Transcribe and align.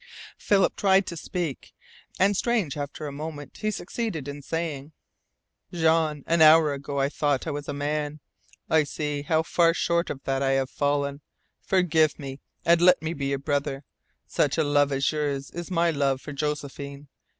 Philip 0.39 0.75
tried 0.75 1.05
to 1.05 1.15
speak; 1.15 1.75
and 2.19 2.35
strange 2.35 2.75
after 2.75 3.05
a 3.05 3.11
moment 3.11 3.57
he 3.57 3.69
succeeded 3.69 4.27
in 4.27 4.41
saying: 4.41 4.93
"Jean, 5.71 6.23
an 6.25 6.41
hour 6.41 6.73
ago, 6.73 6.99
I 6.99 7.07
thought 7.07 7.45
I 7.45 7.51
was 7.51 7.67
a 7.67 7.71
man. 7.73 8.19
I 8.67 8.83
see 8.83 9.21
how 9.21 9.43
far 9.43 9.75
short 9.75 10.09
of 10.09 10.23
that 10.23 10.41
I 10.41 10.53
have 10.53 10.71
fallen. 10.71 11.21
Forgive 11.61 12.17
me, 12.17 12.39
and 12.65 12.81
let 12.81 13.03
me 13.03 13.13
be 13.13 13.27
your 13.27 13.37
brother. 13.37 13.83
Such 14.25 14.57
a 14.57 14.63
love 14.63 14.91
as 14.91 15.11
yours 15.11 15.51
is 15.51 15.69
my 15.69 15.91
love 15.91 16.19
for 16.19 16.33
Josephine. 16.33 17.07